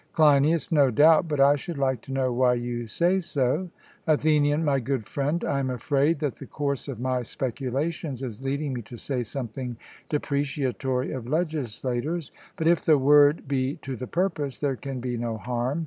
[0.13, 3.69] CLEINIAS: No doubt; but I should like to know why you say so.
[4.07, 8.73] ATHENIAN: My good friend, I am afraid that the course of my speculations is leading
[8.73, 9.77] me to say something
[10.09, 15.37] depreciatory of legislators; but if the word be to the purpose, there can be no
[15.37, 15.79] harm.